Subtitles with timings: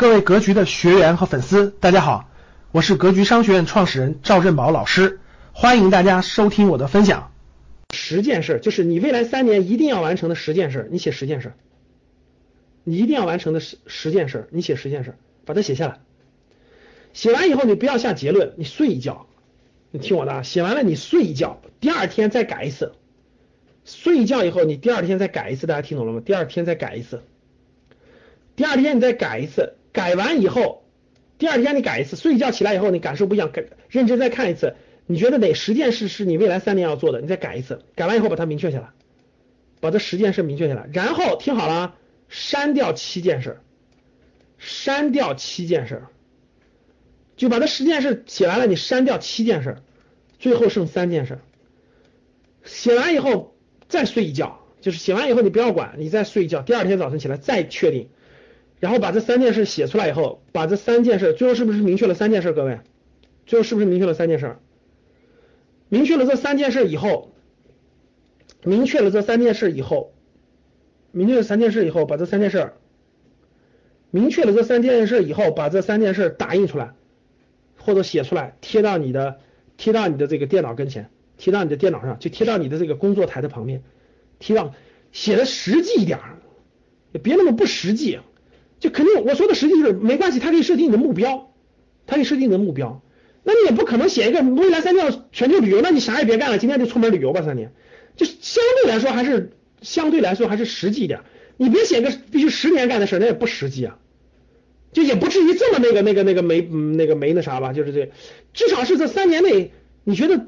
[0.00, 2.30] 各位格局的学员和粉丝，大家好，
[2.72, 5.20] 我是格局商学院创始人赵振宝老师，
[5.52, 7.30] 欢迎大家收听我的分享。
[7.94, 11.52] 十件事就是你未来三年一定要完成的十件事，你写十件事。
[12.82, 15.98] 你一定要完成的十十件事，你写十件事，把它写下来。
[17.12, 19.26] 写完以后你不要下结论，你睡一觉。
[19.90, 22.94] 你听我的，啊写完了你睡一觉，第二天再改一次。
[23.84, 26.22] 睡一觉以后你第二天再改一次，大家听懂了吗？
[26.24, 27.22] 第二天再改一次。
[28.56, 29.74] 第二天你再改一次。
[29.92, 30.84] 改完以后，
[31.38, 34.76] 第二天你改一次，睡一觉起来以后你感受不一样，改认真再看一次，
[35.06, 38.90] 你觉得哪十件事是你未来三年要做的，你再改一次，改完以后把它明确下来，
[39.80, 41.94] 把这十件事明确下来，然后听好了，
[42.28, 43.58] 删掉七件事，
[44.58, 46.02] 删掉七件事，
[47.36, 49.78] 就把这十件事写完了，你删掉七件事，
[50.38, 51.38] 最后剩三件事，
[52.64, 53.56] 写完以后
[53.88, 58.08] 再睡一觉，就是写完以后你不要管，你再睡一觉，第二天早晨起来再确定。
[58.80, 62.52] 然后把这三件事写出来以后，把这三件事最后是不是明确了三件事？
[62.52, 62.80] 各位，
[63.44, 64.56] 最后是不是明确了三件事？
[65.90, 67.34] 明确了这三件事以后，
[68.64, 70.14] 明确了这三件事以后，
[71.12, 72.72] 明确了三件事以后，把这三件事，
[74.10, 76.94] 明确了这三件事以后，把这三件事打印出来，
[77.76, 79.40] 或者写出来，贴到你的
[79.76, 83.82] 贴到你的这个电脑跟前，贴到你的电脑上，就贴到你的这个工作台的旁边，
[84.38, 84.72] 贴到
[85.12, 86.18] 写的实际一点，
[87.22, 88.20] 别那么不实际。
[88.80, 91.52] 就肯定我说的实际就是没关系，它可以设定你的目标，
[92.06, 93.02] 它可以设定你的目标。
[93.44, 97.72] 那你也不可能写一个未来三年要全球旅游，那你啥也别干了，今天就出门旅游吧三年。
[98.16, 101.20] 就相对来说还是相对来说还是实际一点。
[101.56, 103.98] 你别写个必须十年干的事，那也不实际啊。
[104.92, 108.10] 就也不至于这么那个那个那个没那个没那啥吧，就是这
[108.52, 109.72] 至少是这三年内
[110.04, 110.46] 你觉得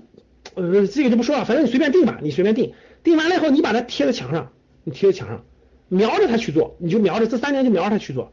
[0.55, 2.72] 呃这个就不说了，反正你随便定吧，你随便定。
[3.02, 4.52] 定完了以后你把它贴在墙上，
[4.84, 5.44] 你贴在墙上。
[5.93, 8.33] 瞄着他去做，你就瞄着这三年就瞄着他去做，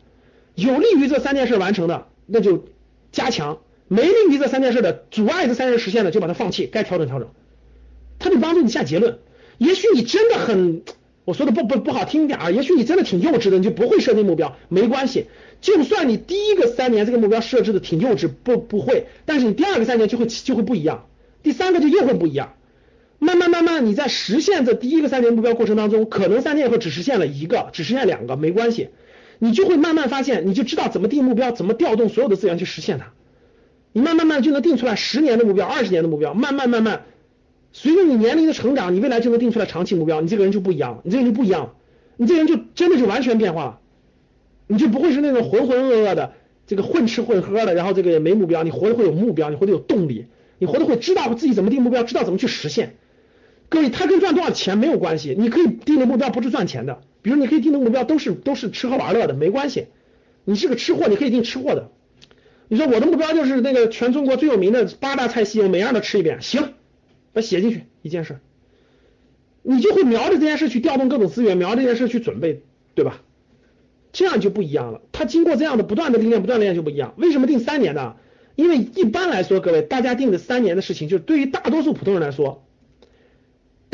[0.56, 2.64] 有利于这三件事完成的，那就
[3.12, 3.58] 加强；
[3.90, 7.28] 没利于这三件事的，阻碍这三件事实现的，就把它放弃，该调整调整。
[8.18, 9.20] 他就帮助你下结论。
[9.58, 10.84] 也许你真的很，
[11.26, 15.26] 我说的不不不好听点儿，也许你真的挺幼稚的，你就不会设定目标，没关系。
[15.60, 21.08] 就算你第一个三年这个目标设置的挺幼稚，不不会，但是你第二个三年就会就会不一样，
[21.44, 22.54] 第三个就又会不一样。
[23.20, 28.90] 慢慢慢慢，你在实现这第一个三年目标过程当中，可能三年以后只实现了一个，只实现两个，没关系，
[29.40, 33.12] 你就会慢慢发现，你就知道怎么定目标，怎么调动所有的资源去实现它。
[33.92, 37.04] 你慢慢慢就能定出来十年的目标，二十年的目标，慢慢慢慢，
[37.74, 41.74] 随着你年龄的成长，你未来就能定出来长期目标，你这个人就不一样了，你这个人就不一样了，
[42.16, 43.80] 你这人就真的就完全变化了，
[44.68, 46.34] 你就不会是那种浑浑噩噩的，
[46.68, 52.96] 这个混吃混喝的，然后这个也没目标，你活得会有目标，你活得有动力，你活得会知道自己怎么定目标，知道怎么去实现。
[53.70, 59.86] 各位，它跟赚多少钱没有关系，你可以定的目标不是赚钱的，比如你可以定的目标都是都是吃喝玩乐的，没关系。
[60.44, 61.92] 你是个吃货，你可以定吃货的。
[62.68, 66.74] 你说我的目标就是那个全中国最有名的八大菜系，我每样都吃一遍，行，
[67.32, 68.40] 把写进去一件事，
[69.62, 72.64] 你就会瞄着这件事去调动各种资源，瞄着这件事去准备，
[72.96, 73.22] 对吧？
[74.12, 75.02] 这样就不一样了。
[75.12, 77.14] 他经过这样的不断的历练，不断练就不一样。
[77.18, 78.16] 为什么定三年呢？
[78.56, 82.66] 因为一般来说，各位大家定的三年的事情，就是对于大多数普通人来说。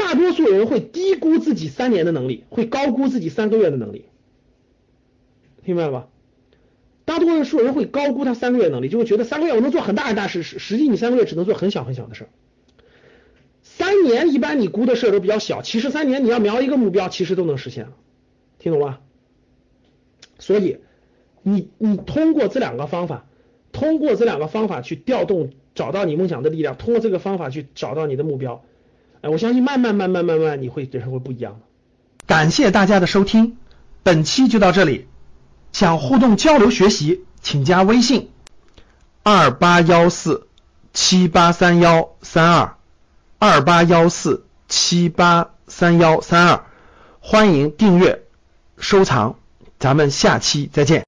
[0.06, 4.06] 大多数人会低估自己三年的能力，会高估自己三个月的能力，
[5.64, 6.08] 明白了吧？
[7.06, 12.28] 大多数人会高估他三个月能力，就会觉得三个月我能做很大很大事，实实际你三个月只能做很小很小的事。
[13.64, 17.94] 三年一般你估的事都比较小，其实三年你要瞄一个目标，其实都能实现了，
[18.60, 19.02] 听懂吧？
[20.38, 20.78] 所以
[21.42, 23.26] 你你通过这两个方法，
[23.72, 28.64] 通过这两个方法去调动，找到你梦想的力量，通过这个方法去找到你的目标。
[29.30, 31.60] 我相信慢慢慢慢慢慢，你会人生会不一样的。
[32.28, 33.58] 感谢大家的收听，
[34.04, 35.08] 本期就到这里。
[35.74, 38.32] 想互动交流学习，请加微信
[39.24, 40.48] 二八幺四
[40.94, 42.76] 七八三幺三二
[43.40, 46.64] 二八幺四七八三幺三二，
[47.20, 48.24] 欢迎订阅
[48.78, 49.36] 收藏，
[49.80, 51.04] 咱们下期再见。